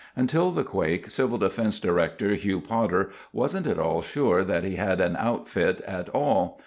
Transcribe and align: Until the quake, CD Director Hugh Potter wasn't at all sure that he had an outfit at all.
Until 0.15 0.49
the 0.49 0.63
quake, 0.63 1.11
CD 1.11 1.37
Director 1.79 2.33
Hugh 2.33 2.59
Potter 2.59 3.11
wasn't 3.31 3.67
at 3.67 3.77
all 3.77 4.01
sure 4.01 4.43
that 4.43 4.63
he 4.63 4.77
had 4.77 4.99
an 4.99 5.15
outfit 5.15 5.79
at 5.81 6.09
all. 6.09 6.59